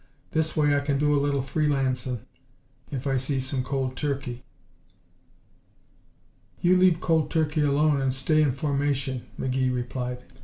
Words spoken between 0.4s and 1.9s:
way I can do a little free